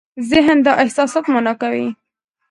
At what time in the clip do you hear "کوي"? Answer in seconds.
1.61-1.87